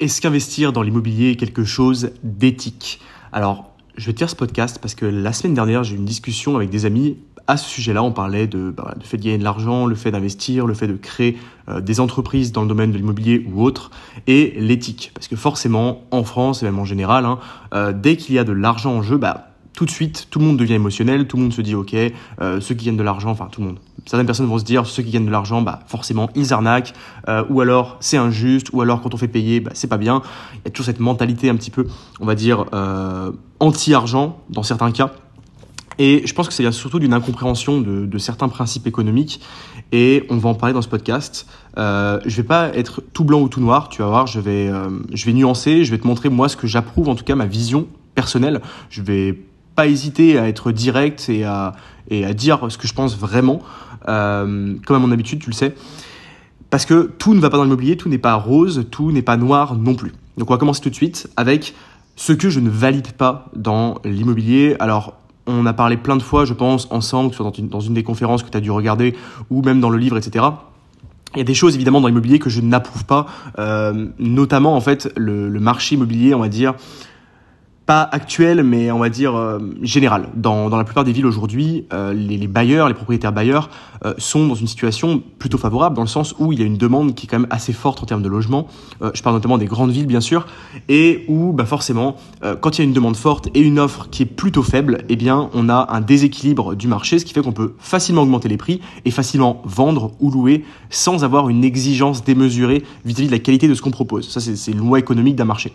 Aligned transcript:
Est-ce 0.00 0.22
qu'investir 0.22 0.72
dans 0.72 0.80
l'immobilier 0.80 1.32
est 1.32 1.36
quelque 1.36 1.62
chose 1.62 2.12
d'éthique? 2.22 3.00
Alors, 3.32 3.74
je 3.98 4.06
vais 4.06 4.14
te 4.14 4.18
faire 4.18 4.30
ce 4.30 4.34
podcast 4.34 4.78
parce 4.80 4.94
que 4.94 5.04
la 5.04 5.34
semaine 5.34 5.52
dernière, 5.52 5.84
j'ai 5.84 5.94
eu 5.94 5.98
une 5.98 6.06
discussion 6.06 6.56
avec 6.56 6.70
des 6.70 6.86
amis 6.86 7.18
à 7.46 7.58
ce 7.58 7.68
sujet-là. 7.68 8.02
On 8.02 8.10
parlait 8.10 8.46
de, 8.46 8.70
bah, 8.70 8.94
fait 9.02 9.18
de 9.18 9.24
gagner 9.24 9.36
de 9.36 9.44
l'argent, 9.44 9.84
le 9.84 9.94
fait 9.94 10.10
d'investir, 10.10 10.66
le 10.66 10.72
fait 10.72 10.86
de 10.86 10.96
créer 10.96 11.36
euh, 11.68 11.82
des 11.82 12.00
entreprises 12.00 12.50
dans 12.50 12.62
le 12.62 12.68
domaine 12.68 12.92
de 12.92 12.96
l'immobilier 12.96 13.46
ou 13.52 13.62
autre, 13.62 13.90
et 14.26 14.54
l'éthique. 14.56 15.10
Parce 15.12 15.28
que 15.28 15.36
forcément, 15.36 16.04
en 16.12 16.24
France 16.24 16.62
et 16.62 16.64
même 16.64 16.78
en 16.78 16.86
général, 16.86 17.26
hein, 17.26 17.38
euh, 17.74 17.92
dès 17.92 18.16
qu'il 18.16 18.34
y 18.36 18.38
a 18.38 18.44
de 18.44 18.52
l'argent 18.52 18.94
en 18.94 19.02
jeu, 19.02 19.18
bah, 19.18 19.50
tout 19.74 19.84
de 19.84 19.90
suite, 19.90 20.28
tout 20.30 20.38
le 20.38 20.46
monde 20.46 20.56
devient 20.56 20.74
émotionnel, 20.74 21.26
tout 21.26 21.36
le 21.36 21.42
monde 21.42 21.52
se 21.52 21.60
dit 21.60 21.74
ok, 21.74 21.94
euh, 22.40 22.60
ceux 22.60 22.74
qui 22.74 22.86
gagnent 22.86 22.96
de 22.96 23.02
l'argent, 23.02 23.30
enfin 23.30 23.48
tout 23.52 23.60
le 23.60 23.66
monde. 23.66 23.78
Certaines 24.06 24.26
personnes 24.26 24.46
vont 24.46 24.58
se 24.58 24.64
dire 24.64 24.86
ceux 24.86 25.02
qui 25.02 25.10
gagnent 25.10 25.26
de 25.26 25.30
l'argent, 25.30 25.62
bah 25.62 25.80
forcément 25.86 26.30
ils 26.34 26.52
arnaquent, 26.52 26.92
euh, 27.28 27.44
ou 27.50 27.60
alors 27.60 27.96
c'est 28.00 28.16
injuste, 28.16 28.68
ou 28.72 28.80
alors 28.80 29.00
quand 29.00 29.14
on 29.14 29.16
fait 29.16 29.28
payer, 29.28 29.60
bah 29.60 29.70
c'est 29.74 29.88
pas 29.88 29.98
bien. 29.98 30.22
Il 30.54 30.60
y 30.64 30.68
a 30.68 30.70
toujours 30.70 30.86
cette 30.86 31.00
mentalité 31.00 31.48
un 31.50 31.56
petit 31.56 31.70
peu, 31.70 31.86
on 32.20 32.26
va 32.26 32.34
dire 32.34 32.66
euh, 32.72 33.32
anti-argent 33.58 34.38
dans 34.48 34.62
certains 34.62 34.90
cas. 34.90 35.12
Et 35.98 36.22
je 36.24 36.32
pense 36.32 36.48
que 36.48 36.54
c'est 36.54 36.70
surtout 36.72 36.98
d'une 36.98 37.12
incompréhension 37.12 37.80
de, 37.80 38.18
certains 38.18 38.48
principes 38.48 38.86
économiques, 38.86 39.40
et 39.92 40.24
on 40.30 40.38
va 40.38 40.48
en 40.48 40.54
parler 40.54 40.72
dans 40.72 40.82
ce 40.82 40.88
podcast. 40.88 41.46
Euh, 41.76 42.20
je 42.24 42.36
vais 42.36 42.42
pas 42.42 42.68
être 42.74 43.02
tout 43.12 43.24
blanc 43.24 43.40
ou 43.40 43.48
tout 43.48 43.60
noir, 43.60 43.90
tu 43.90 44.00
vas 44.00 44.08
voir, 44.08 44.26
je 44.26 44.40
vais, 44.40 44.70
je 45.12 45.26
vais 45.26 45.32
nuancer, 45.34 45.84
je 45.84 45.90
vais 45.90 45.98
te 45.98 46.06
montrer 46.06 46.30
moi 46.30 46.48
ce 46.48 46.56
que 46.56 46.66
j'approuve, 46.66 47.10
en 47.10 47.16
tout 47.16 47.24
cas 47.24 47.34
ma 47.34 47.44
vision 47.44 47.86
personnelle. 48.14 48.62
Je 48.88 49.02
vais 49.02 49.38
pas 49.74 49.86
hésiter 49.86 50.38
à 50.38 50.48
être 50.48 50.72
direct 50.72 51.28
et 51.28 51.44
à, 51.44 51.74
et 52.08 52.24
à 52.24 52.34
dire 52.34 52.66
ce 52.68 52.76
que 52.76 52.86
je 52.86 52.94
pense 52.94 53.16
vraiment, 53.16 53.60
euh, 54.08 54.74
comme 54.86 54.96
à 54.96 54.98
mon 54.98 55.12
habitude, 55.12 55.40
tu 55.40 55.50
le 55.50 55.54
sais. 55.54 55.74
Parce 56.70 56.86
que 56.86 57.10
tout 57.18 57.34
ne 57.34 57.40
va 57.40 57.50
pas 57.50 57.56
dans 57.56 57.64
l'immobilier, 57.64 57.96
tout 57.96 58.08
n'est 58.08 58.18
pas 58.18 58.34
rose, 58.34 58.86
tout 58.90 59.10
n'est 59.10 59.22
pas 59.22 59.36
noir 59.36 59.74
non 59.74 59.94
plus. 59.94 60.12
Donc 60.38 60.50
on 60.50 60.54
va 60.54 60.58
commencer 60.58 60.80
tout 60.80 60.90
de 60.90 60.94
suite 60.94 61.28
avec 61.36 61.74
ce 62.16 62.32
que 62.32 62.48
je 62.48 62.60
ne 62.60 62.70
valide 62.70 63.12
pas 63.12 63.46
dans 63.56 63.98
l'immobilier. 64.04 64.76
Alors 64.78 65.14
on 65.46 65.66
a 65.66 65.72
parlé 65.72 65.96
plein 65.96 66.16
de 66.16 66.22
fois, 66.22 66.44
je 66.44 66.54
pense, 66.54 66.86
ensemble, 66.90 67.34
dans 67.36 67.80
une, 67.80 67.94
des 67.94 68.04
conférences 68.04 68.44
que 68.44 68.50
tu 68.50 68.56
as 68.56 68.60
dû 68.60 68.70
regarder 68.70 69.16
ou 69.50 69.62
même 69.62 69.80
dans 69.80 69.90
le 69.90 69.98
livre, 69.98 70.16
etc. 70.16 70.44
Il 71.34 71.38
y 71.38 71.40
a 71.40 71.44
des 71.44 71.54
choses 71.54 71.74
évidemment 71.74 72.00
dans 72.00 72.08
l'immobilier 72.08 72.38
que 72.38 72.50
je 72.50 72.60
n'approuve 72.60 73.04
pas, 73.04 73.26
euh, 73.58 74.08
notamment 74.18 74.76
en 74.76 74.80
fait 74.80 75.12
le 75.16 75.48
marché 75.60 75.96
immobilier, 75.96 76.34
on 76.34 76.40
va 76.40 76.48
dire, 76.48 76.74
pas 77.90 78.08
actuel, 78.12 78.62
mais 78.62 78.92
on 78.92 79.00
va 79.00 79.08
dire 79.08 79.34
euh, 79.34 79.58
général. 79.82 80.28
Dans, 80.36 80.70
dans 80.70 80.76
la 80.76 80.84
plupart 80.84 81.02
des 81.02 81.10
villes 81.10 81.26
aujourd'hui, 81.26 81.86
euh, 81.92 82.12
les, 82.12 82.46
bailleurs, 82.46 82.86
les 82.86 82.94
propriétaires 82.94 83.32
bailleurs 83.32 83.68
euh, 84.04 84.14
sont 84.16 84.46
dans 84.46 84.54
une 84.54 84.68
situation 84.68 85.20
plutôt 85.40 85.58
favorable, 85.58 85.96
dans 85.96 86.02
le 86.02 86.06
sens 86.06 86.36
où 86.38 86.52
il 86.52 86.60
y 86.60 86.62
a 86.62 86.66
une 86.66 86.76
demande 86.76 87.16
qui 87.16 87.26
est 87.26 87.28
quand 87.28 87.40
même 87.40 87.48
assez 87.50 87.72
forte 87.72 88.00
en 88.00 88.06
termes 88.06 88.22
de 88.22 88.28
logement. 88.28 88.68
Je 89.12 89.20
parle 89.22 89.34
notamment 89.34 89.58
des 89.58 89.66
grandes 89.66 89.90
villes, 89.90 90.06
bien 90.06 90.20
sûr, 90.20 90.46
et 90.88 91.24
où 91.26 91.52
bah, 91.52 91.64
forcément, 91.64 92.16
quand 92.60 92.78
il 92.78 92.82
y 92.82 92.82
a 92.82 92.84
une 92.84 92.92
demande 92.92 93.16
forte 93.16 93.48
et 93.54 93.60
une 93.60 93.80
offre 93.80 94.08
qui 94.08 94.22
est 94.22 94.26
plutôt 94.26 94.62
faible, 94.62 94.98
eh 95.08 95.16
bien, 95.16 95.50
on 95.54 95.68
a 95.68 95.88
un 95.90 96.00
déséquilibre 96.00 96.76
du 96.76 96.86
marché, 96.86 97.18
ce 97.18 97.24
qui 97.24 97.32
fait 97.32 97.42
qu'on 97.42 97.52
peut 97.52 97.74
facilement 97.78 98.22
augmenter 98.22 98.48
les 98.48 98.58
prix 98.58 98.80
et 99.04 99.10
facilement 99.10 99.62
vendre 99.64 100.12
ou 100.20 100.30
louer 100.30 100.64
sans 100.90 101.24
avoir 101.24 101.48
une 101.48 101.64
exigence 101.64 102.22
démesurée 102.22 102.84
vis-à-vis 103.04 103.28
de 103.28 103.32
la 103.32 103.38
qualité 103.38 103.68
de 103.68 103.74
ce 103.74 103.82
qu'on 103.82 103.90
propose. 103.90 104.28
Ça, 104.28 104.38
c'est 104.40 104.70
une 104.70 104.78
loi 104.78 104.98
économique 104.98 105.34
d'un 105.34 105.44
marché. 105.44 105.72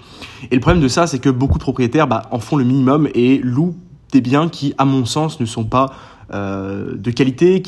Et 0.52 0.56
le 0.56 0.62
problème 0.62 0.82
de 0.82 0.88
ça, 0.88 1.08
c'est 1.08 1.20
que 1.20 1.30
beaucoup 1.30 1.58
de 1.58 1.64
propriétaires 1.64 2.05
bah, 2.08 2.24
en 2.32 2.40
font 2.40 2.58
le 2.58 2.64
minimum 2.64 3.08
et 3.14 3.40
louent 3.40 3.76
des 4.12 4.22
biens 4.22 4.50
qui, 4.50 4.74
à 4.78 4.86
mon 4.86 5.06
sens, 5.06 5.40
ne 5.40 5.46
sont 5.46 5.66
pas 5.66 5.94
euh, 6.34 6.96
de 6.96 7.12
qualité, 7.12 7.62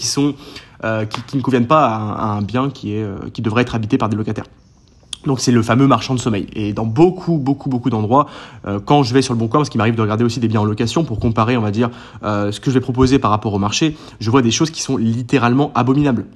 euh, 0.84 1.06
qui, 1.06 1.38
ne 1.38 1.42
conviennent 1.42 1.68
pas 1.68 1.86
à 1.86 2.26
un, 2.26 2.42
bien 2.42 2.70
qui, 2.70 2.94
est, 2.94 3.04
euh, 3.04 3.18
devrait 3.40 3.62
être 3.62 3.76
habité 3.76 3.98
par 3.98 4.10
des 4.10 4.18
locataires. 4.18 4.46
Donc 5.26 5.40
c'est 5.40 5.52
le 5.52 5.62
fameux 5.62 5.88
marchand 5.88 6.16
de 6.16 6.20
sommeil. 6.20 6.48
Et 6.54 6.74
dans 6.74 6.86
beaucoup, 6.86 7.38
beaucoup, 7.38 7.70
beaucoup 7.70 7.90
d'endroits, 7.90 8.28
quand 8.86 9.04
je 9.04 9.14
vais 9.14 9.22
sur 9.22 9.34
le 9.34 9.40
bon 9.40 9.50
coin, 9.50 9.60
parce 9.60 9.70
qu'il 9.70 9.78
m'arrive 9.78 9.96
de 9.96 10.02
regarder 10.02 10.24
aussi 10.24 10.40
des 10.40 10.48
biens 10.48 10.62
en 10.62 10.66
location 10.66 11.04
pour 11.04 11.20
comparer, 11.20 11.58
on 11.58 11.62
va 11.62 11.72
dire, 11.72 11.90
ce 12.24 12.58
que 12.62 12.70
je 12.70 12.76
vais 12.76 12.80
proposer 12.80 13.20
par 13.20 13.32
rapport 13.32 13.54
au 13.54 13.60
marché, 13.60 13.98
je 14.22 14.32
vois 14.32 14.42
des 14.42 14.52
choses 14.52 14.72
qui 14.72 14.82
sont 14.82 14.96
littéralement 14.96 15.72
abominables. 15.76 16.28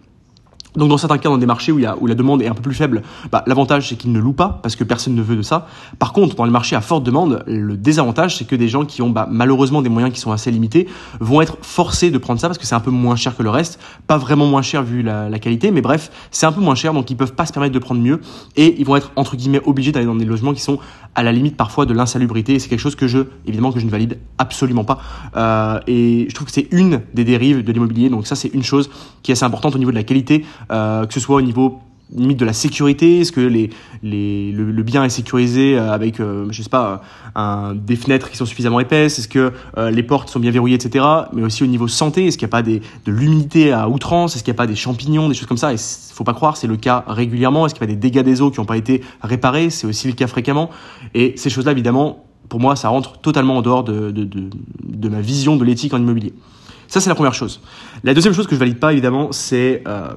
Donc 0.76 0.90
dans 0.90 0.98
certains 0.98 1.18
cas, 1.18 1.30
dans 1.30 1.38
des 1.38 1.46
marchés 1.46 1.72
où, 1.72 1.80
y 1.80 1.86
a, 1.86 1.98
où 2.00 2.08
la 2.08 2.16
demande 2.16 2.42
est 2.42 2.48
un 2.48 2.54
peu 2.54 2.62
plus 2.62 2.74
faible, 2.74 3.02
bah, 3.32 3.44
l'avantage 3.48 3.90
c'est 3.90 3.96
qu'ils 3.96 4.12
ne 4.12 4.20
louent 4.20 4.34
pas 4.34 4.60
parce 4.64 4.76
que 4.76 4.84
personne 4.84 5.16
ne 5.16 5.22
veut 5.22 5.36
de 5.36 5.42
ça. 5.42 5.68
Par 6.00 6.14
contre, 6.14 6.36
dans 6.36 6.46
les 6.46 6.52
marchés 6.52 6.76
à 6.76 6.82
forte 6.82 7.04
demande, 7.04 7.44
le 7.48 7.76
désavantage 7.76 8.38
c'est 8.38 8.46
que 8.46 8.56
des 8.56 8.70
gens 8.70 8.86
qui 8.86 9.02
ont 9.02 9.10
bah, 9.10 9.28
malheureusement 9.30 9.82
des 9.82 9.90
moyens 9.90 10.14
qui 10.14 10.20
sont 10.20 10.32
assez 10.32 10.52
limités 10.52 10.88
vont 11.20 11.42
être 11.42 11.58
forcés 11.62 12.12
de 12.12 12.18
prendre 12.18 12.40
ça 12.40 12.48
parce 12.48 12.58
que 12.58 12.66
c'est 12.66 12.76
un 12.76 12.80
peu 12.80 12.92
moins 12.92 13.16
cher 13.16 13.36
que 13.36 13.44
le 13.44 13.50
reste. 13.50 13.80
Pas 14.08 14.18
vraiment 14.18 14.46
moins 14.46 14.62
cher 14.62 14.84
vu 14.84 15.02
la, 15.02 15.30
la 15.30 15.40
qualité, 15.40 15.72
mais 15.72 15.82
bref, 15.82 16.12
c'est 16.32 16.46
un 16.46 16.52
peu 16.52 16.62
moins 16.62 16.76
cher 16.76 16.94
donc 16.94 17.10
ils 17.10 17.18
peuvent 17.18 17.34
pas 17.34 17.46
se 17.46 17.54
permettre 17.54 17.74
de 17.74 17.80
prendre 17.80 18.02
mieux 18.02 18.22
et 18.56 18.80
ils 18.80 18.86
vont 18.86 18.96
être 18.96 19.12
entre 19.16 19.36
guillemets 19.36 19.62
obligés 19.66 19.92
d'aller 19.92 20.06
dans 20.06 20.16
des 20.16 20.26
logements 20.26 20.54
qui 20.54 20.62
sont 20.62 20.80
à 21.16 21.24
la 21.24 21.32
limite 21.32 21.58
parfois 21.58 21.86
de 21.86 21.94
l'insalubrité. 21.94 22.60
C'est 22.60 22.70
quelque 22.70 22.80
chose 22.80 22.96
que 22.96 23.08
je, 23.08 23.20
évidemment, 23.46 23.72
que 23.72 23.80
je 23.80 23.86
ne 23.86 23.92
valide 23.92 24.20
absolument 24.38 24.84
pas. 24.84 25.00
Euh, 25.36 25.80
et 25.88 26.26
je 26.30 26.36
trouve 26.36 26.48
que 26.48 26.54
c'est 26.54 26.68
une 26.72 27.02
des 27.14 27.24
dérives 27.24 27.64
de 27.64 27.72
l'immobilier. 27.72 28.10
Donc 28.10 28.28
ça, 28.28 28.36
c'est 28.36 28.54
une 28.54 28.64
chose 28.64 28.90
qui 29.24 29.32
est 29.32 29.34
assez 29.34 29.44
importante 29.44 29.76
au 29.76 29.78
niveau 29.78 29.92
de 29.92 29.96
la 29.96 30.04
qualité, 30.04 30.46
que 30.70 31.14
ce 31.14 31.20
soit 31.20 31.38
au 31.38 31.42
niveau 31.42 31.80
limite 32.16 32.38
de 32.38 32.46
la 32.46 32.54
sécurité 32.54 33.22
Est-ce 33.22 33.32
que 33.32 33.42
le, 33.42 34.84
bien 34.84 35.04
est 35.04 35.10
sécurisé 35.10 35.78
avec, 35.78 36.20
euh, 36.20 36.48
je 36.52 36.62
sais 36.62 36.70
pas, 36.70 37.02
des 37.76 37.96
fenêtres 37.96 38.30
qui 38.30 38.38
sont 38.38 38.46
suffisamment 38.46 38.80
épaisses 38.80 39.20
Est-ce 39.20 39.28
que 39.28 39.54
euh, 39.78 39.92
les 39.92 40.04
portes 40.04 40.30
sont 40.30 40.40
bien 40.40 40.52
verrouillées, 40.52 40.76
etc. 40.76 41.06
Mais 41.34 41.44
aussi 41.44 41.64
au 41.64 41.68
niveau 41.68 41.88
santé, 41.88 42.28
est-ce 42.28 42.38
qu'il 42.38 42.46
n'y 42.48 42.52
a 42.52 42.58
pas 42.58 42.64
de 42.64 42.82
l'humidité 43.08 43.72
à 43.72 43.90
outrance 43.90 44.36
Est-ce 44.36 44.44
qu'il 44.44 44.52
n'y 44.52 44.58
a 44.58 44.62
pas 44.62 44.68
des 44.68 44.76
champignons, 44.76 45.30
des 45.30 45.36
choses 45.36 45.48
comme 45.48 45.58
ça 45.58 45.74
Et 45.74 45.78
faut 46.14 46.24
pas 46.24 46.34
croire, 46.34 46.58
c'est 46.58 46.68
le 46.68 46.78
cas 46.78 47.04
régulièrement. 47.08 47.66
Est-ce 47.66 47.76
qu'il 47.76 47.84
y 47.84 47.92
a 47.92 47.94
des 47.94 48.00
dégâts 48.00 48.24
des 48.24 48.42
eaux 48.42 48.52
qui 48.52 48.60
n'ont 48.60 48.66
pas 48.66 48.78
été 48.78 49.02
réparés 49.22 49.70
C'est 49.70 49.88
aussi 49.88 50.08
le 50.08 50.14
cas 50.14 50.28
fréquemment. 50.28 50.70
Et 51.14 51.34
ces 51.38 51.50
choses-là, 51.50 51.72
évidemment, 51.72 52.26
pour 52.50 52.60
moi, 52.60 52.76
ça 52.76 52.90
rentre 52.90 53.20
totalement 53.20 53.58
en 53.58 53.62
dehors 53.62 53.84
de, 53.84 54.12
de, 54.12 54.26
de, 54.26 54.50
de 54.84 55.10
ma 55.10 55.22
vision 55.22 55.56
de 55.56 55.64
l'éthique 55.64 55.94
en 55.94 56.00
immobilier. 56.00 56.34
Ça, 56.92 57.00
c'est 57.00 57.08
la 57.08 57.16
première 57.16 57.34
chose. 57.34 57.62
La 58.04 58.14
deuxième 58.14 58.34
chose 58.34 58.48
que 58.48 58.54
je 58.54 58.60
valide 58.60 58.78
pas, 58.78 58.92
évidemment, 58.92 59.32
c'est 59.32 59.82
euh, 59.88 60.10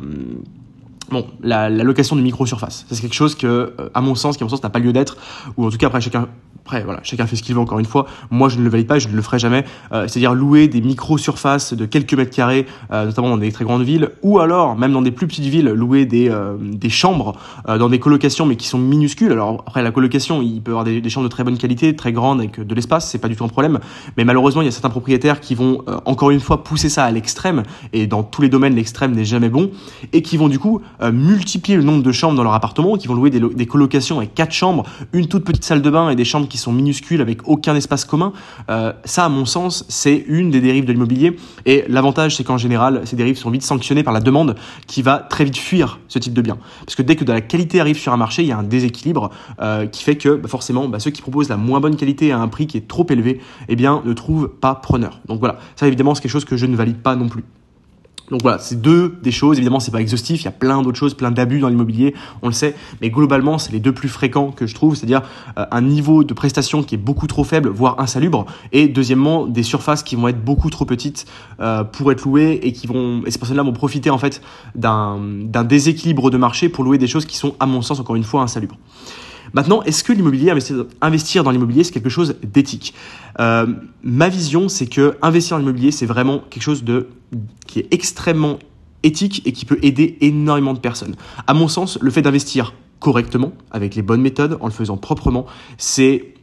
Bon, 1.10 1.26
la, 1.42 1.68
location 1.68 2.16
de 2.16 2.22
micro-surface, 2.22 2.86
c'est 2.90 3.00
quelque 3.00 3.14
chose 3.14 3.34
que, 3.34 3.46
euh, 3.46 3.90
à 3.92 4.00
mon 4.00 4.14
sens, 4.14 4.36
qui 4.36 4.42
à 4.42 4.46
mon 4.46 4.50
sens 4.50 4.62
n'a 4.62 4.70
pas 4.70 4.78
lieu 4.78 4.92
d'être, 4.92 5.16
ou 5.56 5.66
en 5.66 5.70
tout 5.70 5.76
cas 5.76 5.88
après 5.88 6.00
chacun, 6.00 6.28
après 6.64 6.82
voilà, 6.82 7.00
chacun 7.02 7.26
fait 7.26 7.36
ce 7.36 7.42
qu'il 7.42 7.54
veut. 7.54 7.60
Encore 7.60 7.78
une 7.78 7.84
fois, 7.84 8.06
moi 8.30 8.48
je 8.48 8.58
ne 8.58 8.64
le 8.64 8.70
valide 8.70 8.86
pas, 8.86 8.98
je 8.98 9.08
ne 9.08 9.14
le 9.14 9.20
ferai 9.20 9.38
jamais. 9.38 9.64
Euh, 9.92 10.08
C'est-à-dire 10.08 10.32
louer 10.32 10.66
des 10.66 10.80
micro-surfaces 10.80 11.74
de 11.74 11.84
quelques 11.84 12.14
mètres 12.14 12.34
carrés, 12.34 12.64
euh, 12.90 13.04
notamment 13.04 13.28
dans 13.28 13.36
des 13.36 13.52
très 13.52 13.66
grandes 13.66 13.82
villes, 13.82 14.12
ou 14.22 14.38
alors 14.38 14.76
même 14.76 14.92
dans 14.92 15.02
des 15.02 15.10
plus 15.10 15.26
petites 15.26 15.44
villes, 15.44 15.68
louer 15.68 16.06
des 16.06 16.32
des 16.58 16.88
chambres 16.88 17.34
dans 17.66 17.88
des 17.88 17.98
colocations 17.98 18.46
mais 18.46 18.56
qui 18.56 18.66
sont 18.66 18.78
minuscules. 18.78 19.32
Alors 19.32 19.62
après 19.66 19.82
la 19.82 19.90
colocation, 19.90 20.40
il 20.40 20.62
peut 20.62 20.70
y 20.70 20.72
avoir 20.72 20.84
des, 20.84 21.02
des 21.02 21.10
chambres 21.10 21.26
de 21.26 21.30
très 21.30 21.44
bonne 21.44 21.58
qualité, 21.58 21.94
très 21.94 22.12
grandes 22.12 22.38
avec 22.38 22.58
de 22.58 22.74
l'espace, 22.74 23.10
c'est 23.10 23.18
pas 23.18 23.28
du 23.28 23.36
tout 23.36 23.44
un 23.44 23.48
problème. 23.48 23.78
Mais 24.16 24.24
malheureusement, 24.24 24.62
il 24.62 24.64
y 24.64 24.68
a 24.68 24.70
certains 24.70 24.90
propriétaires 24.90 25.40
qui 25.40 25.54
vont 25.54 25.82
encore 26.06 26.30
une 26.30 26.40
fois 26.40 26.64
pousser 26.64 26.88
ça 26.88 27.04
à 27.04 27.10
l'extrême, 27.10 27.62
et 27.92 28.06
dans 28.06 28.22
tous 28.22 28.40
les 28.40 28.48
domaines, 28.48 28.74
l'extrême 28.74 29.12
n'est 29.12 29.26
jamais 29.26 29.50
bon, 29.50 29.70
et 30.14 30.22
qui 30.22 30.38
vont 30.38 30.48
du 30.48 30.58
coup 30.58 30.80
euh, 31.02 31.12
multiplier 31.12 31.76
le 31.76 31.84
nombre 31.84 32.02
de 32.02 32.12
chambres 32.12 32.36
dans 32.36 32.42
leur 32.42 32.54
appartement, 32.54 32.96
qui 32.96 33.08
vont 33.08 33.14
louer 33.14 33.30
des, 33.30 33.66
colocations 33.66 34.18
avec 34.18 34.34
quatre 34.34 34.52
chambres, 34.52 34.84
une 35.12 35.26
toute 35.26 35.44
petite 35.44 35.64
salle 35.64 35.82
de 35.82 35.90
bain 35.90 36.10
et 36.10 36.16
des 36.16 36.24
chambres 36.24 36.48
qui 36.48 36.58
sont 36.58 36.72
minuscules 36.72 37.20
avec 37.20 37.48
aucun 37.48 37.74
espace 37.74 38.04
commun. 38.04 38.32
Euh, 38.70 38.92
ça, 39.04 39.24
à 39.24 39.28
mon 39.28 39.44
sens, 39.44 39.84
c'est 39.88 40.24
une 40.28 40.50
des 40.50 40.60
dérives 40.60 40.84
de 40.84 40.92
l'immobilier. 40.92 41.36
Et 41.66 41.84
l'avantage, 41.88 42.36
c'est 42.36 42.44
qu'en 42.44 42.58
général, 42.58 43.02
ces 43.04 43.16
dérives 43.16 43.36
sont 43.36 43.50
vite 43.50 43.62
sanctionnées 43.62 44.02
par 44.02 44.12
la 44.12 44.20
demande 44.20 44.56
qui 44.86 45.02
va 45.02 45.18
très 45.18 45.44
vite 45.44 45.56
fuir 45.56 45.98
ce 46.08 46.18
type 46.18 46.34
de 46.34 46.42
bien. 46.42 46.58
Parce 46.84 46.94
que 46.94 47.02
dès 47.02 47.16
que 47.16 47.24
de 47.24 47.32
la 47.32 47.40
qualité 47.40 47.80
arrive 47.80 47.98
sur 47.98 48.12
un 48.12 48.16
marché, 48.16 48.42
il 48.42 48.48
y 48.48 48.52
a 48.52 48.58
un 48.58 48.62
déséquilibre 48.62 49.30
euh, 49.60 49.86
qui 49.86 50.02
fait 50.04 50.16
que 50.16 50.36
bah, 50.36 50.48
forcément, 50.48 50.88
bah, 50.88 51.00
ceux 51.00 51.10
qui 51.10 51.22
proposent 51.22 51.48
la 51.48 51.56
moins 51.56 51.80
bonne 51.80 51.96
qualité 51.96 52.32
à 52.32 52.38
un 52.38 52.48
prix 52.48 52.66
qui 52.66 52.76
est 52.76 52.88
trop 52.88 53.06
élevé, 53.10 53.40
eh 53.68 53.76
bien, 53.76 54.02
ne 54.04 54.12
trouvent 54.12 54.48
pas 54.48 54.74
preneur. 54.74 55.20
Donc 55.26 55.40
voilà, 55.40 55.58
ça 55.76 55.86
évidemment, 55.86 56.14
c'est 56.14 56.22
quelque 56.22 56.32
chose 56.32 56.44
que 56.44 56.56
je 56.56 56.66
ne 56.66 56.76
valide 56.76 56.98
pas 56.98 57.16
non 57.16 57.28
plus. 57.28 57.44
Donc 58.30 58.40
voilà, 58.42 58.58
c'est 58.58 58.80
deux 58.80 59.18
des 59.22 59.30
choses. 59.30 59.58
Évidemment, 59.58 59.80
c'est 59.80 59.90
pas 59.90 60.00
exhaustif. 60.00 60.42
Il 60.42 60.44
y 60.44 60.48
a 60.48 60.52
plein 60.52 60.80
d'autres 60.82 60.98
choses, 60.98 61.14
plein 61.14 61.30
d'abus 61.30 61.60
dans 61.60 61.68
l'immobilier, 61.68 62.14
on 62.42 62.46
le 62.46 62.54
sait. 62.54 62.74
Mais 63.02 63.10
globalement, 63.10 63.58
c'est 63.58 63.72
les 63.72 63.80
deux 63.80 63.92
plus 63.92 64.08
fréquents 64.08 64.50
que 64.50 64.66
je 64.66 64.74
trouve, 64.74 64.94
c'est-à-dire 64.94 65.22
euh, 65.58 65.66
un 65.70 65.82
niveau 65.82 66.24
de 66.24 66.32
prestation 66.32 66.82
qui 66.82 66.94
est 66.94 66.98
beaucoup 66.98 67.26
trop 67.26 67.44
faible, 67.44 67.68
voire 67.68 68.00
insalubre, 68.00 68.46
et 68.72 68.88
deuxièmement 68.88 69.46
des 69.46 69.62
surfaces 69.62 70.02
qui 70.02 70.16
vont 70.16 70.28
être 70.28 70.42
beaucoup 70.42 70.70
trop 70.70 70.84
petites 70.84 71.26
euh, 71.60 71.84
pour 71.84 72.10
être 72.12 72.24
louées 72.24 72.60
et 72.62 72.72
qui 72.72 72.86
vont, 72.86 73.22
et 73.26 73.30
ces 73.30 73.38
personnes-là 73.38 73.62
vont 73.62 73.72
profiter 73.72 74.10
en 74.10 74.18
fait 74.18 74.40
d'un 74.74 75.18
d'un 75.44 75.64
déséquilibre 75.64 76.30
de 76.30 76.36
marché 76.36 76.68
pour 76.68 76.84
louer 76.84 76.98
des 76.98 77.06
choses 77.06 77.26
qui 77.26 77.36
sont, 77.36 77.54
à 77.60 77.66
mon 77.66 77.82
sens, 77.82 78.00
encore 78.00 78.16
une 78.16 78.24
fois, 78.24 78.42
insalubres. 78.42 78.76
Maintenant, 79.54 79.82
est-ce 79.82 80.04
que 80.04 80.12
l'immobilier, 80.12 80.52
investir 81.00 81.44
dans 81.44 81.50
l'immobilier, 81.52 81.84
c'est 81.84 81.92
quelque 81.92 82.08
chose 82.08 82.34
d'éthique 82.42 82.92
euh, 83.40 83.66
Ma 84.02 84.28
vision, 84.28 84.68
c'est 84.68 84.86
que 84.86 85.16
investir 85.22 85.56
dans 85.56 85.60
l'immobilier, 85.60 85.92
c'est 85.92 86.06
vraiment 86.06 86.40
quelque 86.50 86.62
chose 86.62 86.82
de 86.84 87.08
qui 87.66 87.78
est 87.78 87.88
extrêmement 87.92 88.58
éthique 89.04 89.42
et 89.46 89.52
qui 89.52 89.64
peut 89.64 89.78
aider 89.82 90.18
énormément 90.20 90.74
de 90.74 90.80
personnes. 90.80 91.14
À 91.46 91.54
mon 91.54 91.68
sens, 91.68 91.98
le 92.00 92.10
fait 92.10 92.22
d'investir 92.22 92.74
correctement, 92.98 93.52
avec 93.70 93.94
les 93.94 94.02
bonnes 94.02 94.22
méthodes, 94.22 94.58
en 94.60 94.66
le 94.66 94.72
faisant 94.72 94.96
proprement, 94.96 95.46
c'est 95.78 96.34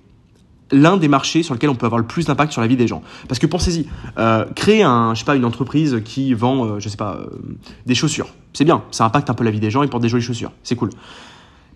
l'un 0.72 0.96
des 0.96 1.10
marchés 1.10 1.44
sur 1.44 1.54
lequel 1.54 1.70
on 1.70 1.76
peut 1.76 1.86
avoir 1.86 2.00
le 2.00 2.08
plus 2.08 2.28
d'impact 2.28 2.54
sur 2.54 2.62
la 2.62 2.68
vie 2.68 2.78
des 2.78 2.88
gens. 2.88 3.02
Parce 3.28 3.40
que 3.40 3.48
pensez-y, 3.48 3.88
euh, 4.18 4.46
créer 4.56 4.84
un, 4.84 5.14
pas, 5.26 5.36
une 5.36 5.44
entreprise 5.44 6.02
qui 6.06 6.34
vend, 6.34 6.66
euh, 6.66 6.80
je 6.80 6.88
sais 6.88 6.98
pas, 6.98 7.20
des 7.86 7.96
chaussures, 7.96 8.30
c'est 8.54 8.64
bien, 8.64 8.84
ça 8.92 9.04
impacte 9.04 9.30
un 9.30 9.34
peu 9.34 9.44
la 9.44 9.52
vie 9.52 9.60
des 9.60 9.72
gens, 9.72 9.84
ils 9.84 9.90
portent 9.90 10.04
des 10.04 10.10
jolies 10.10 10.24
chaussures, 10.24 10.54
c'est 10.64 10.76
cool. 10.76 10.92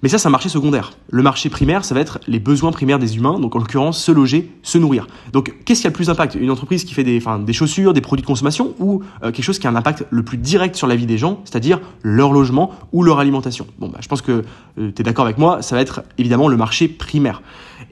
Mais 0.03 0.09
ça, 0.09 0.17
c'est 0.17 0.27
un 0.27 0.31
marché 0.31 0.49
secondaire. 0.49 0.91
Le 1.09 1.23
marché 1.23 1.49
primaire, 1.49 1.85
ça 1.85 1.95
va 1.95 2.01
être 2.01 2.19
les 2.27 2.39
besoins 2.39 2.71
primaires 2.71 2.99
des 2.99 3.17
humains, 3.17 3.39
donc 3.39 3.55
en 3.55 3.59
l'occurrence 3.59 4.01
se 4.01 4.11
loger, 4.11 4.51
se 4.61 4.77
nourrir. 4.77 5.07
Donc 5.31 5.55
qu'est-ce 5.65 5.81
qui 5.81 5.87
a 5.87 5.89
le 5.89 5.95
plus 5.95 6.07
d'impact? 6.07 6.35
Une 6.35 6.51
entreprise 6.51 6.83
qui 6.83 6.93
fait 6.93 7.03
des, 7.03 7.17
enfin, 7.17 7.39
des 7.39 7.53
chaussures, 7.53 7.93
des 7.93 8.01
produits 8.01 8.21
de 8.21 8.27
consommation, 8.27 8.75
ou 8.79 9.01
euh, 9.23 9.31
quelque 9.31 9.43
chose 9.43 9.57
qui 9.57 9.67
a 9.67 9.69
un 9.69 9.75
impact 9.75 10.05
le 10.09 10.23
plus 10.23 10.37
direct 10.37 10.75
sur 10.75 10.87
la 10.87 10.95
vie 10.95 11.05
des 11.05 11.17
gens, 11.17 11.41
c'est-à-dire 11.45 11.79
leur 12.03 12.33
logement 12.33 12.71
ou 12.91 13.03
leur 13.03 13.19
alimentation? 13.19 13.67
Bon, 13.79 13.87
bah, 13.87 13.99
je 14.01 14.07
pense 14.07 14.21
que 14.21 14.43
euh, 14.77 14.91
tu 14.93 15.01
es 15.01 15.03
d'accord 15.03 15.25
avec 15.25 15.37
moi, 15.37 15.61
ça 15.61 15.75
va 15.75 15.81
être 15.81 16.03
évidemment 16.17 16.49
le 16.49 16.57
marché 16.57 16.87
primaire. 16.87 17.41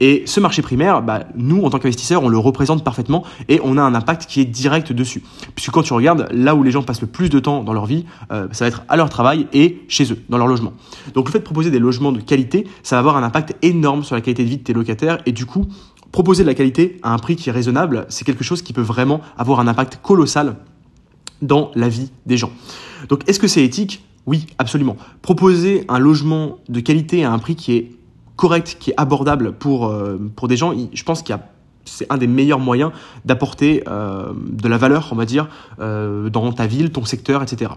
Et 0.00 0.24
ce 0.26 0.40
marché 0.40 0.62
primaire, 0.62 1.02
bah, 1.02 1.24
nous, 1.36 1.62
en 1.64 1.70
tant 1.70 1.78
qu'investisseurs, 1.78 2.22
on 2.22 2.28
le 2.28 2.38
représente 2.38 2.82
parfaitement 2.84 3.24
et 3.48 3.60
on 3.62 3.76
a 3.76 3.82
un 3.82 3.94
impact 3.94 4.26
qui 4.26 4.40
est 4.40 4.44
direct 4.44 4.92
dessus. 4.92 5.22
Puisque 5.54 5.70
quand 5.70 5.82
tu 5.82 5.92
regardes, 5.92 6.28
là 6.32 6.54
où 6.54 6.62
les 6.62 6.70
gens 6.70 6.82
passent 6.82 7.00
le 7.00 7.06
plus 7.06 7.28
de 7.28 7.38
temps 7.38 7.62
dans 7.62 7.72
leur 7.72 7.86
vie, 7.86 8.04
euh, 8.32 8.48
ça 8.52 8.64
va 8.64 8.68
être 8.68 8.82
à 8.88 8.96
leur 8.96 9.08
travail 9.08 9.46
et 9.52 9.82
chez 9.88 10.12
eux, 10.12 10.18
dans 10.28 10.38
leur 10.38 10.46
logement. 10.46 10.72
Donc 11.14 11.26
le 11.26 11.32
fait 11.32 11.38
de 11.38 11.44
proposer 11.44 11.70
des 11.70 11.78
logements 11.78 12.03
de 12.12 12.20
qualité, 12.20 12.66
ça 12.82 12.96
va 12.96 13.00
avoir 13.00 13.16
un 13.16 13.22
impact 13.22 13.56
énorme 13.62 14.04
sur 14.04 14.14
la 14.14 14.20
qualité 14.20 14.44
de 14.44 14.48
vie 14.48 14.58
de 14.58 14.62
tes 14.62 14.72
locataires 14.72 15.18
et 15.26 15.32
du 15.32 15.46
coup, 15.46 15.66
proposer 16.12 16.44
de 16.44 16.48
la 16.48 16.54
qualité 16.54 16.98
à 17.02 17.12
un 17.12 17.18
prix 17.18 17.36
qui 17.36 17.48
est 17.48 17.52
raisonnable, 17.52 18.06
c'est 18.08 18.24
quelque 18.24 18.44
chose 18.44 18.62
qui 18.62 18.72
peut 18.72 18.82
vraiment 18.82 19.20
avoir 19.36 19.60
un 19.60 19.66
impact 19.66 20.00
colossal 20.02 20.56
dans 21.42 21.70
la 21.74 21.88
vie 21.88 22.10
des 22.26 22.36
gens. 22.36 22.50
Donc 23.08 23.28
est-ce 23.28 23.40
que 23.40 23.48
c'est 23.48 23.64
éthique? 23.64 24.04
Oui, 24.26 24.46
absolument. 24.58 24.96
Proposer 25.22 25.84
un 25.88 25.98
logement 25.98 26.58
de 26.68 26.80
qualité 26.80 27.24
à 27.24 27.32
un 27.32 27.38
prix 27.38 27.56
qui 27.56 27.74
est 27.74 27.90
correct, 28.36 28.76
qui 28.80 28.90
est 28.90 28.94
abordable 28.96 29.52
pour, 29.52 29.86
euh, 29.86 30.18
pour 30.34 30.48
des 30.48 30.56
gens, 30.56 30.72
je 30.92 31.02
pense 31.02 31.22
qu'il 31.22 31.34
y 31.34 31.38
a 31.38 31.50
c'est 31.84 32.10
un 32.10 32.16
des 32.16 32.26
meilleurs 32.26 32.58
moyens 32.58 32.92
d'apporter 33.24 33.84
euh, 33.88 34.32
de 34.34 34.68
la 34.68 34.78
valeur, 34.78 35.08
on 35.12 35.16
va 35.16 35.26
dire, 35.26 35.48
euh, 35.80 36.30
dans 36.30 36.50
ta 36.52 36.66
ville, 36.66 36.90
ton 36.90 37.04
secteur, 37.04 37.42
etc. 37.42 37.72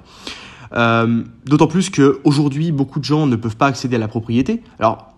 D'autant 0.72 1.68
plus 1.68 1.90
qu'aujourd'hui, 1.90 2.72
beaucoup 2.72 3.00
de 3.00 3.06
gens 3.06 3.26
ne 3.28 3.36
peuvent 3.36 3.58
pas 3.58 3.68
accéder 3.68 3.96
à 3.96 4.00
la 4.00 4.08
propriété. 4.08 4.62
Alors, 4.80 5.14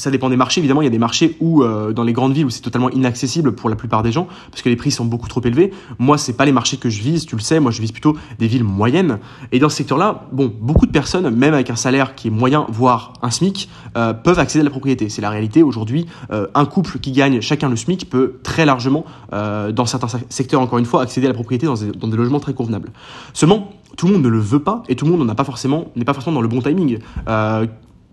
ça 0.00 0.10
dépend 0.10 0.30
des 0.30 0.36
marchés. 0.36 0.60
Évidemment, 0.60 0.80
il 0.80 0.84
y 0.84 0.88
a 0.88 0.90
des 0.90 0.98
marchés 0.98 1.36
où, 1.40 1.62
euh, 1.62 1.92
dans 1.92 2.04
les 2.04 2.14
grandes 2.14 2.32
villes, 2.32 2.46
où 2.46 2.50
c'est 2.50 2.62
totalement 2.62 2.90
inaccessible 2.90 3.52
pour 3.52 3.68
la 3.68 3.76
plupart 3.76 4.02
des 4.02 4.12
gens, 4.12 4.28
parce 4.50 4.62
que 4.62 4.70
les 4.70 4.76
prix 4.76 4.90
sont 4.90 5.04
beaucoup 5.04 5.28
trop 5.28 5.42
élevés. 5.44 5.72
Moi, 5.98 6.16
c'est 6.16 6.32
pas 6.32 6.46
les 6.46 6.52
marchés 6.52 6.78
que 6.78 6.88
je 6.88 7.02
vise, 7.02 7.26
tu 7.26 7.36
le 7.36 7.42
sais. 7.42 7.60
Moi, 7.60 7.70
je 7.70 7.82
vise 7.82 7.92
plutôt 7.92 8.16
des 8.38 8.46
villes 8.46 8.64
moyennes. 8.64 9.18
Et 9.52 9.58
dans 9.58 9.68
ce 9.68 9.76
secteur-là, 9.76 10.26
bon, 10.32 10.50
beaucoup 10.60 10.86
de 10.86 10.90
personnes, 10.90 11.28
même 11.28 11.52
avec 11.52 11.68
un 11.68 11.76
salaire 11.76 12.14
qui 12.14 12.28
est 12.28 12.30
moyen, 12.30 12.66
voire 12.70 13.12
un 13.20 13.30
SMIC, 13.30 13.68
euh, 13.96 14.14
peuvent 14.14 14.38
accéder 14.38 14.62
à 14.62 14.64
la 14.64 14.70
propriété. 14.70 15.10
C'est 15.10 15.22
la 15.22 15.30
réalité. 15.30 15.62
Aujourd'hui, 15.62 16.06
euh, 16.32 16.46
un 16.54 16.64
couple 16.64 16.98
qui 16.98 17.12
gagne 17.12 17.42
chacun 17.42 17.68
le 17.68 17.76
SMIC 17.76 18.08
peut 18.08 18.38
très 18.42 18.64
largement, 18.64 19.04
dans 19.30 19.86
certains 19.86 20.18
secteurs, 20.28 20.60
encore 20.60 20.78
une 20.78 20.84
fois, 20.84 21.02
accéder 21.02 21.26
à 21.26 21.30
la 21.30 21.34
propriété 21.34 21.66
dans 21.66 21.74
des, 22.08 22.16
logements 22.16 22.40
très 22.40 22.54
convenables. 22.54 22.90
Seulement, 23.32 23.72
tout 23.96 24.06
le 24.06 24.14
monde 24.14 24.22
ne 24.22 24.28
le 24.28 24.38
veut 24.38 24.60
pas 24.60 24.82
et 24.88 24.96
tout 24.96 25.04
le 25.04 25.12
monde 25.12 25.26
n'est 25.26 25.34
pas 25.34 25.44
forcément 25.44 25.84
dans 26.32 26.40
le 26.40 26.48
bon 26.48 26.60
timing 26.60 26.98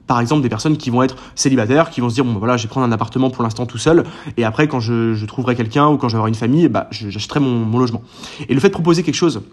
par 0.08 0.20
exemple 0.20 0.42
des 0.42 0.50
personnes 0.50 0.78
qui 0.78 0.90
vont 0.90 1.04
être 1.04 1.18
célibataires, 1.36 1.90
qui 1.90 2.02
vont 2.02 2.10
se 2.10 2.16
dire 2.16 2.26
bon 2.26 2.34
bah, 2.34 2.40
voilà 2.40 2.58
je 2.58 2.64
vais 2.64 2.70
prendre 2.70 2.88
un 2.88 2.92
appartement 2.92 3.30
pour 3.30 3.44
l'instant 3.44 3.66
tout 3.66 3.78
seul 3.78 4.06
et 4.38 4.44
après 4.44 4.68
quand 4.68 4.80
je, 4.80 5.14
je 5.14 5.26
trouverai 5.26 5.56
quelqu'un 5.56 5.88
ou 5.88 5.98
quand 5.98 6.10
j'aurai 6.10 6.30
une 6.30 6.36
famille, 6.36 6.68
bah 6.70 6.88
j'achèterai 6.92 7.40
mon, 7.40 7.66
mon, 7.66 7.78
logement. 7.78 8.02
Et 8.50 8.54
le 8.54 8.60
fait 8.60 8.70
de 8.70 8.74
proposer 8.74 9.04
quelque 9.04 9.16
chose 9.16 9.44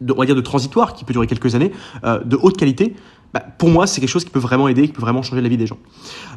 de, 0.00 0.12
on 0.12 0.16
va 0.16 0.26
dire 0.26 0.36
de 0.36 0.40
transitoire 0.40 0.94
qui 0.94 1.04
peut 1.04 1.12
durer 1.12 1.26
quelques 1.26 1.54
années, 1.54 1.72
euh, 2.04 2.22
de 2.24 2.38
haute 2.40 2.56
qualité, 2.56 2.94
bah, 3.34 3.42
pour 3.58 3.68
moi, 3.68 3.86
c'est 3.86 4.00
quelque 4.00 4.10
chose 4.10 4.24
qui 4.24 4.30
peut 4.30 4.38
vraiment 4.38 4.68
aider, 4.68 4.86
qui 4.86 4.92
peut 4.92 5.02
vraiment 5.02 5.22
changer 5.22 5.42
la 5.42 5.48
vie 5.48 5.58
des 5.58 5.66
gens. 5.66 5.78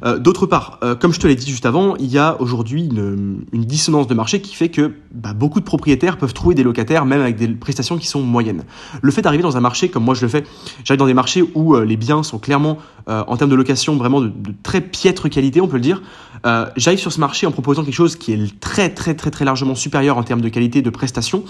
Euh, 0.04 0.20
D'autre 0.20 0.46
part, 0.46 0.80
euh, 0.84 0.96
comme 0.96 1.14
je 1.14 1.20
te 1.20 1.28
l'ai 1.28 1.36
dit 1.36 1.50
juste 1.50 1.66
avant, 1.66 1.96
il 1.96 2.08
y 2.08 2.18
a 2.18 2.40
aujourd'hui 2.42 2.86
une, 2.86 3.46
une, 3.54 3.64
dissonance 3.64 4.08
de 4.08 4.14
marché 4.14 4.42
qui 4.42 4.56
fait 4.56 4.70
que 4.70 4.94
bah, 5.14 5.34
beaucoup 5.34 5.60
de 5.60 5.66
propriétaires 5.66 6.18
peuvent 6.18 6.34
trouver 6.34 6.56
des 6.56 6.64
locataires 6.64 7.06
même 7.06 7.22
avec 7.22 7.38
des 7.38 7.48
prestations 7.48 7.98
qui 7.98 8.08
sont 8.08 8.22
moyennes. 8.22 8.64
Le 9.02 9.12
fait 9.12 9.22
d'arriver 9.22 9.44
dans 9.44 9.58
un 9.58 9.62
marché 9.62 9.90
comme 9.90 10.04
moi 10.04 10.16
je 10.16 10.22
le 10.22 10.28
fais, 10.28 10.44
j'arrive 10.84 11.00
dans 11.00 11.06
des 11.06 11.14
marchés 11.14 11.44
où 11.56 11.76
euh, 11.76 11.86
les 11.86 11.98
biens 11.98 12.24
sont 12.24 12.40
clairement 12.40 12.78
euh, 13.08 13.24
en 13.28 13.38
termes 13.38 13.50
de 13.50 13.56
location 13.56 13.96
vraiment 13.96 14.22
de, 14.22 14.28
de, 14.28 14.54
très 14.64 14.82
piètre 14.82 15.30
qualité, 15.30 15.62
on 15.62 15.68
peut 15.68 15.78
le 15.78 15.82
dire. 15.82 16.02
Euh, 16.46 16.66
j'arrive 16.76 17.00
sur 17.00 17.12
ce 17.12 17.20
marché 17.20 17.46
en 17.46 17.52
proposant 17.52 17.84
quelque 17.84 17.94
chose 17.94 18.16
qui 18.16 18.34
est 18.34 18.60
très 18.60 18.90
très 18.90 19.14
très 19.14 19.30
très 19.30 19.46
largement 19.46 19.76
supérieur 19.76 20.18
en 20.18 20.24
termes 20.24 20.42
de 20.42 20.50
qualité 20.50 20.82
de 20.82 20.90
prestations. 20.90 21.44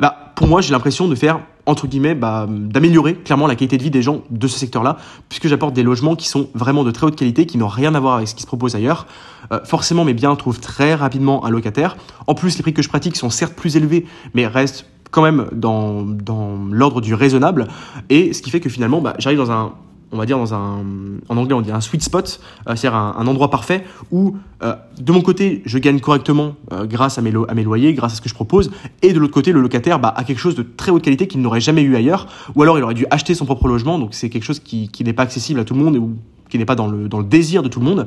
Bah, 0.00 0.32
pour 0.36 0.46
moi, 0.46 0.60
j'ai 0.60 0.72
l'impression 0.72 1.08
de 1.08 1.14
faire 1.14 1.40
entre 1.66 1.86
guillemets, 1.86 2.14
bah, 2.14 2.46
d'améliorer 2.48 3.14
clairement 3.14 3.46
la 3.46 3.54
qualité 3.56 3.78
de 3.78 3.82
vie 3.82 3.90
des 3.90 4.02
gens 4.02 4.22
de 4.30 4.46
ce 4.46 4.58
secteur-là, 4.58 4.98
puisque 5.28 5.48
j'apporte 5.48 5.72
des 5.74 5.82
logements 5.82 6.14
qui 6.14 6.28
sont 6.28 6.48
vraiment 6.54 6.84
de 6.84 6.90
très 6.90 7.06
haute 7.06 7.16
qualité, 7.16 7.46
qui 7.46 7.56
n'ont 7.58 7.68
rien 7.68 7.94
à 7.94 8.00
voir 8.00 8.16
avec 8.16 8.28
ce 8.28 8.34
qui 8.34 8.42
se 8.42 8.46
propose 8.46 8.76
ailleurs. 8.76 9.06
Euh, 9.52 9.60
forcément, 9.64 10.04
mes 10.04 10.14
biens 10.14 10.34
trouvent 10.36 10.60
très 10.60 10.94
rapidement 10.94 11.44
un 11.46 11.50
locataire. 11.50 11.96
En 12.26 12.34
plus, 12.34 12.56
les 12.56 12.62
prix 12.62 12.74
que 12.74 12.82
je 12.82 12.88
pratique 12.88 13.16
sont 13.16 13.30
certes 13.30 13.54
plus 13.54 13.76
élevés, 13.76 14.06
mais 14.34 14.46
restent 14.46 14.86
quand 15.10 15.22
même 15.22 15.46
dans, 15.52 16.02
dans 16.02 16.58
l'ordre 16.70 17.00
du 17.00 17.14
raisonnable. 17.14 17.68
Et 18.10 18.32
ce 18.32 18.42
qui 18.42 18.50
fait 18.50 18.60
que 18.60 18.68
finalement, 18.68 19.00
bah, 19.00 19.14
j'arrive 19.18 19.38
dans 19.38 19.52
un 19.52 19.72
on 20.14 20.16
va 20.16 20.26
dire 20.26 20.38
dans 20.38 20.54
un, 20.54 20.84
en 21.28 21.36
anglais 21.36 21.54
on 21.54 21.60
dit 21.60 21.72
un 21.72 21.80
sweet 21.80 22.02
spot, 22.02 22.40
euh, 22.68 22.76
c'est-à-dire 22.76 22.96
un, 22.98 23.26
endroit 23.26 23.50
parfait 23.50 23.84
où 24.12 24.36
euh, 24.62 24.74
de 24.98 25.12
mon 25.12 25.20
côté 25.20 25.60
je 25.66 25.78
gagne 25.78 25.98
correctement 25.98 26.54
euh, 26.72 26.86
grâce 26.86 27.18
à 27.18 27.22
mes, 27.22 27.32
à 27.48 27.54
mes 27.54 27.64
loyers, 27.64 27.92
grâce 27.94 28.12
à 28.12 28.16
ce 28.16 28.20
que 28.20 28.28
je 28.28 28.34
propose, 28.34 28.70
et 29.02 29.12
de 29.12 29.18
l'autre 29.18 29.34
côté 29.34 29.52
le 29.52 29.60
locataire 29.60 29.98
bah, 29.98 30.14
a 30.16 30.24
quelque 30.24 30.38
chose 30.38 30.54
de 30.54 30.62
très 30.62 30.92
haute 30.92 31.02
qualité 31.02 31.26
qu'il 31.26 31.42
n'aurait 31.42 31.60
jamais 31.60 31.82
eu 31.82 31.96
ailleurs, 31.96 32.28
ou 32.54 32.62
alors 32.62 32.78
il 32.78 32.84
aurait 32.84 32.94
dû 32.94 33.06
acheter 33.10 33.34
son 33.34 33.44
propre 33.44 33.66
logement, 33.66 33.98
donc 33.98 34.14
c'est 34.14 34.30
quelque 34.30 34.44
chose 34.44 34.60
qui, 34.60 34.88
qui 34.88 35.02
n'est 35.02 35.12
pas 35.12 35.24
accessible 35.24 35.58
à 35.58 35.64
tout 35.64 35.74
le 35.74 35.80
monde 35.80 35.96
ou 35.96 36.16
qui 36.48 36.58
n'est 36.58 36.64
pas 36.64 36.76
dans 36.76 36.86
le, 36.86 37.08
dans 37.08 37.18
le 37.18 37.24
désir 37.24 37.64
de 37.64 37.68
tout 37.68 37.80
le 37.80 37.86
monde 37.86 38.06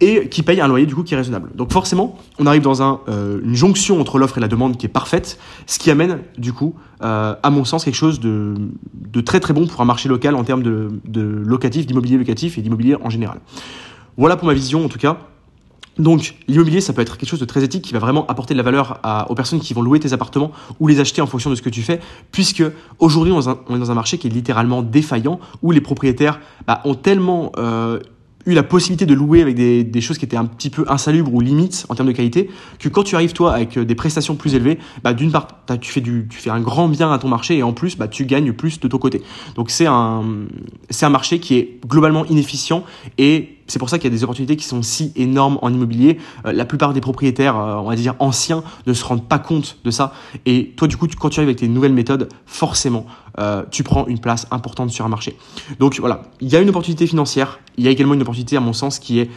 et 0.00 0.28
qui 0.28 0.42
paye 0.42 0.60
un 0.60 0.68
loyer 0.68 0.86
du 0.86 0.94
coup 0.94 1.02
qui 1.02 1.14
est 1.14 1.16
raisonnable. 1.16 1.50
Donc 1.54 1.72
forcément, 1.72 2.18
on 2.38 2.46
arrive 2.46 2.62
dans 2.62 3.00
euh, 3.08 3.40
une 3.42 3.54
jonction 3.54 4.00
entre 4.00 4.18
l'offre 4.18 4.38
et 4.38 4.40
la 4.40 4.48
demande 4.48 4.76
qui 4.76 4.86
est 4.86 4.90
parfaite, 4.90 5.38
ce 5.66 5.78
qui 5.78 5.90
amène 5.90 6.20
du 6.36 6.52
coup, 6.52 6.74
euh, 7.02 7.34
à 7.42 7.50
mon 7.50 7.64
sens, 7.64 7.84
quelque 7.84 7.94
chose 7.94 8.20
de, 8.20 8.54
très 9.24 9.40
très 9.40 9.54
bon 9.54 9.66
pour 9.66 9.80
un 9.80 9.84
marché 9.84 10.08
local 10.08 10.34
en 10.34 10.44
termes 10.44 10.62
de, 10.62 11.42
locatif, 11.46 11.86
d'immobilier 11.86 12.18
locatif 12.18 12.58
et 12.58 12.62
d'immobilier 12.62 12.96
en 13.02 13.10
général. 13.10 13.40
Voilà 14.16 14.36
pour 14.36 14.46
ma 14.46 14.54
vision 14.54 14.84
en 14.84 14.88
tout 14.88 14.98
cas. 14.98 15.18
Donc 15.96 16.34
l'immobilier, 16.48 16.80
ça 16.80 16.92
peut 16.92 17.02
être 17.02 17.16
quelque 17.16 17.28
chose 17.28 17.38
de 17.38 17.44
très 17.44 17.62
éthique 17.62 17.82
qui 17.82 17.92
va 17.92 18.00
vraiment 18.00 18.26
apporter 18.26 18.52
de 18.52 18.58
la 18.58 18.64
valeur 18.64 19.00
aux 19.28 19.34
personnes 19.36 19.60
qui 19.60 19.74
vont 19.74 19.82
louer 19.82 20.00
tes 20.00 20.12
appartements 20.12 20.50
ou 20.80 20.88
les 20.88 20.98
acheter 20.98 21.22
en 21.22 21.26
fonction 21.28 21.50
de 21.50 21.54
ce 21.54 21.62
que 21.62 21.70
tu 21.70 21.82
fais, 21.82 22.00
puisque 22.32 22.64
aujourd'hui 22.98 23.32
on, 23.32 23.40
est 23.40 23.78
dans 23.78 23.90
un 23.92 23.94
marché 23.94 24.18
qui 24.18 24.26
est 24.26 24.30
littéralement 24.30 24.82
défaillant, 24.82 25.38
où 25.62 25.70
les 25.70 25.80
propriétaires 25.80 26.40
bah, 26.66 26.80
ont 26.84 26.96
tellement 26.96 27.52
euh, 27.58 28.00
eu 28.46 28.52
la 28.52 28.62
possibilité 28.62 29.06
de 29.06 29.14
louer 29.14 29.42
avec 29.42 29.54
des, 29.54 30.00
choses 30.00 30.18
qui 30.18 30.24
étaient 30.24 30.36
un 30.36 30.44
petit 30.44 30.70
peu 30.70 30.84
insalubres 30.88 31.32
ou 31.32 31.40
limites 31.40 31.86
en 31.88 31.94
termes 31.94 32.08
de 32.08 32.12
qualité, 32.12 32.50
que 32.78 32.88
quand 32.88 33.02
tu 33.02 33.14
arrives 33.14 33.32
toi 33.32 33.54
avec 33.54 33.78
euh, 33.78 33.84
des 33.84 33.94
prestations 33.94 34.34
plus 34.34 34.54
élevées, 34.54 34.78
bah, 35.02 35.14
d'une 35.14 35.32
part 35.32 35.48
tu 35.80 35.90
fais 35.90 36.00
du 36.00 36.26
tu 36.28 36.38
fais 36.38 36.50
un 36.50 36.60
grand 36.60 36.88
bien 36.88 37.10
à 37.10 37.18
ton 37.18 37.28
marché 37.28 37.56
et 37.56 37.62
en 37.62 37.72
plus 37.72 37.96
bah, 37.96 38.08
tu 38.08 38.26
gagnes 38.26 38.52
plus 38.52 38.80
de 38.80 38.88
ton 38.88 38.98
côté. 38.98 39.22
Donc 39.54 39.70
c'est 39.70 39.86
un 39.86 40.22
c'est 40.90 41.06
un 41.06 41.10
marché 41.10 41.38
qui 41.38 41.56
est 41.56 41.80
globalement 41.86 42.24
inefficient 42.26 42.84
et 43.18 43.53
c'est 43.66 43.78
pour 43.78 43.88
ça 43.88 43.98
qu'il 43.98 44.10
y 44.10 44.14
a 44.14 44.16
des 44.16 44.24
opportunités 44.24 44.56
qui 44.56 44.64
sont 44.64 44.82
si 44.82 45.12
énormes 45.16 45.58
en 45.62 45.72
immobilier. 45.72 46.18
Euh, 46.46 46.52
la 46.52 46.64
plupart 46.64 46.92
des 46.92 47.00
propriétaires, 47.00 47.58
euh, 47.58 47.76
on 47.76 47.88
va 47.88 47.96
dire 47.96 48.14
anciens, 48.18 48.62
ne 48.86 48.92
se 48.92 49.04
rendent 49.04 49.26
pas 49.26 49.38
compte 49.38 49.78
de 49.84 49.90
ça. 49.90 50.12
Et 50.46 50.72
toi, 50.76 50.88
du 50.88 50.96
coup, 50.96 51.06
quand 51.18 51.30
tu 51.30 51.40
arrives 51.40 51.48
avec 51.48 51.58
tes 51.58 51.68
nouvelles 51.68 51.92
méthodes, 51.92 52.28
forcément, 52.46 53.06
euh, 53.38 53.64
tu 53.70 53.82
prends 53.82 54.06
une 54.06 54.18
place 54.18 54.46
importante 54.50 54.90
sur 54.90 55.04
un 55.04 55.08
marché. 55.08 55.36
Donc 55.78 55.98
voilà, 55.98 56.22
il 56.40 56.48
y 56.48 56.56
a 56.56 56.60
une 56.60 56.68
opportunité 56.68 57.06
financière. 57.06 57.60
Il 57.76 57.84
y 57.84 57.88
a 57.88 57.90
également 57.90 58.14
une 58.14 58.22
opportunité, 58.22 58.56
à 58.56 58.60
mon 58.60 58.72
sens, 58.72 58.98
qui 58.98 59.18
est 59.18 59.30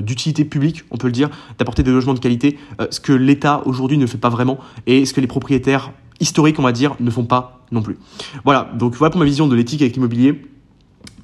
d'utilité 0.00 0.44
publique, 0.44 0.84
on 0.90 0.96
peut 0.96 1.08
le 1.08 1.12
dire, 1.12 1.28
d'apporter 1.58 1.82
des 1.82 1.90
logements 1.90 2.14
de 2.14 2.18
qualité, 2.18 2.58
ce 2.90 3.00
que 3.00 3.12
l'État 3.12 3.62
aujourd'hui 3.66 3.98
ne 3.98 4.06
fait 4.06 4.16
pas 4.16 4.28
vraiment 4.30 4.58
et 4.86 5.04
ce 5.04 5.12
que 5.12 5.20
les 5.20 5.26
propriétaires 5.26 5.90
historiques, 6.20 6.58
on 6.58 6.62
va 6.62 6.72
dire, 6.72 6.94
ne 7.00 7.10
font 7.10 7.24
pas 7.24 7.60
non 7.70 7.82
plus. 7.82 7.98
Voilà, 8.44 8.70
donc 8.74 8.94
voilà 8.94 9.10
pour 9.10 9.18
ma 9.18 9.24
vision 9.26 9.46
de 9.46 9.54
l'éthique 9.54 9.82
avec 9.82 9.94
l'immobilier. 9.94 10.40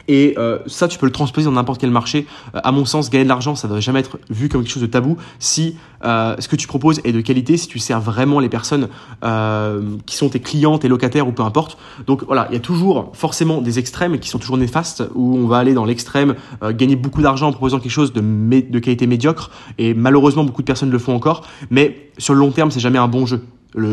Et 0.08 0.34
euh, 0.38 0.58
ça, 0.66 0.88
tu 0.88 0.98
peux 0.98 1.06
le 1.06 1.12
transposer 1.12 1.46
dans 1.46 1.52
n'importe 1.52 1.80
quel 1.80 1.90
marché. 1.90 2.26
Euh, 2.54 2.60
à 2.62 2.72
mon 2.72 2.84
sens, 2.84 3.10
gagner 3.10 3.24
de 3.24 3.28
l'argent, 3.28 3.54
ça 3.54 3.68
ne 3.68 3.72
doit 3.72 3.80
jamais 3.80 4.00
être 4.00 4.18
vu 4.30 4.48
comme 4.48 4.62
quelque 4.62 4.72
chose 4.72 4.82
de 4.82 4.88
tabou. 4.88 5.16
Si 5.38 5.76
euh, 6.04 6.36
ce 6.38 6.48
que 6.48 6.56
tu 6.56 6.66
proposes 6.66 7.00
est 7.04 7.12
de 7.12 7.20
qualité, 7.20 7.56
si 7.56 7.68
tu 7.68 7.78
sers 7.78 8.00
vraiment 8.00 8.40
les 8.40 8.48
personnes 8.48 8.88
qui 10.06 10.16
sont 10.16 10.28
tes 10.28 10.40
clients, 10.40 10.78
tes 10.78 10.88
locataires 10.88 11.26
ou 11.26 11.32
peu 11.32 11.42
importe. 11.42 11.78
Donc 12.06 12.24
voilà, 12.24 12.46
il 12.50 12.54
y 12.54 12.56
a 12.56 12.60
toujours 12.60 13.10
forcément 13.14 13.60
des 13.60 13.78
extrêmes 13.78 14.18
qui 14.18 14.28
sont 14.28 14.38
toujours 14.38 14.58
néfastes, 14.58 15.02
où 15.14 15.36
on 15.36 15.46
va 15.46 15.58
aller 15.58 15.72
dans 15.72 15.84
l'extrême, 15.84 16.34
gagner 16.62 16.96
beaucoup 16.96 17.22
d'argent 17.22 17.48
en 17.48 17.52
proposant 17.52 17.78
quelque 17.78 17.92
chose 17.92 18.12
de, 18.12 18.20
de 18.20 18.78
qualité 18.78 19.06
médiocre. 19.06 19.50
Et 19.78 19.94
malheureusement, 19.94 20.44
beaucoup 20.44 20.62
de 20.62 20.66
personnes 20.66 20.90
le 20.90 20.98
font 20.98 21.14
encore. 21.14 21.42
Mais 21.70 22.10
sur 22.18 22.34
le 22.34 22.40
long 22.40 22.50
terme, 22.50 22.70
c'est 22.70 22.80
jamais 22.80 22.98
un 22.98 23.08
bon 23.08 23.24
jeu 23.26 23.42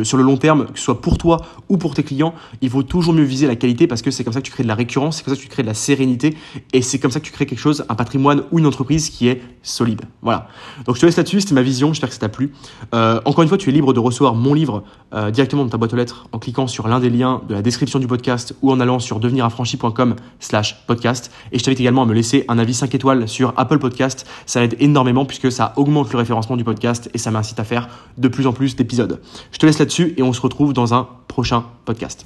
sur 0.03 0.17
le 0.17 0.23
long 0.23 0.37
terme, 0.37 0.67
que 0.67 0.77
ce 0.77 0.85
soit 0.85 1.01
pour 1.01 1.17
toi 1.17 1.41
ou 1.69 1.77
pour 1.77 1.93
tes 1.93 2.03
clients, 2.03 2.33
il 2.61 2.69
faut 2.69 2.83
toujours 2.83 3.13
mieux 3.13 3.23
viser 3.23 3.47
la 3.47 3.55
qualité 3.55 3.87
parce 3.87 4.01
que 4.01 4.11
c'est 4.11 4.23
comme 4.23 4.33
ça 4.33 4.41
que 4.41 4.45
tu 4.45 4.51
crées 4.51 4.63
de 4.63 4.67
la 4.67 4.75
récurrence, 4.75 5.17
c'est 5.17 5.23
comme 5.23 5.33
ça 5.33 5.37
que 5.37 5.43
tu 5.43 5.49
crées 5.49 5.63
de 5.63 5.67
la 5.67 5.73
sérénité 5.73 6.35
et 6.73 6.81
c'est 6.81 6.99
comme 6.99 7.11
ça 7.11 7.19
que 7.19 7.25
tu 7.25 7.31
crées 7.31 7.45
quelque 7.45 7.59
chose, 7.59 7.85
un 7.89 7.95
patrimoine 7.95 8.43
ou 8.51 8.59
une 8.59 8.65
entreprise 8.65 9.09
qui 9.09 9.27
est 9.27 9.41
solide. 9.63 10.01
Voilà. 10.21 10.47
Donc 10.85 10.95
je 10.95 11.01
te 11.01 11.05
laisse 11.05 11.17
là-dessus, 11.17 11.41
c'était 11.41 11.55
ma 11.55 11.61
vision, 11.61 11.93
j'espère 11.93 12.09
que 12.09 12.15
ça 12.15 12.21
t'a 12.21 12.29
plu. 12.29 12.51
Euh, 12.93 13.21
encore 13.25 13.43
une 13.43 13.49
fois, 13.49 13.57
tu 13.57 13.69
es 13.69 13.71
libre 13.71 13.93
de 13.93 13.99
recevoir 13.99 14.35
mon 14.35 14.53
livre 14.53 14.83
euh, 15.13 15.31
directement 15.31 15.63
dans 15.63 15.69
ta 15.69 15.77
boîte 15.77 15.93
aux 15.93 15.97
lettres 15.97 16.27
en 16.31 16.39
cliquant 16.39 16.67
sur 16.67 16.87
l'un 16.87 16.99
des 16.99 17.09
liens 17.09 17.41
de 17.47 17.53
la 17.53 17.61
description 17.61 17.99
du 17.99 18.07
podcast 18.07 18.55
ou 18.61 18.71
en 18.71 18.79
allant 18.79 18.99
sur 18.99 19.19
deveniraffranchi.com 19.19 20.15
slash 20.39 20.85
podcast. 20.87 21.31
Et 21.51 21.59
je 21.59 21.63
t'invite 21.63 21.79
également 21.79 22.03
à 22.03 22.05
me 22.05 22.13
laisser 22.13 22.45
un 22.47 22.57
avis 22.57 22.73
5 22.73 22.93
étoiles 22.95 23.27
sur 23.27 23.53
Apple 23.57 23.79
Podcast. 23.79 24.25
Ça 24.45 24.63
aide 24.63 24.75
énormément 24.79 25.25
puisque 25.25 25.51
ça 25.51 25.73
augmente 25.75 26.11
le 26.11 26.17
référencement 26.17 26.57
du 26.57 26.63
podcast 26.63 27.09
et 27.13 27.17
ça 27.17 27.31
m'incite 27.31 27.59
à 27.59 27.63
faire 27.63 27.89
de 28.17 28.27
plus 28.27 28.47
en 28.47 28.53
plus 28.53 28.75
d'épisodes. 28.75 29.21
Je 29.51 29.57
te 29.57 29.65
laisse 29.65 29.79
là-dessus 29.79 30.13
et 30.17 30.23
on 30.23 30.33
se 30.33 30.41
retrouve 30.41 30.73
dans 30.73 30.93
un 30.93 31.07
prochain 31.27 31.65
podcast. 31.85 32.25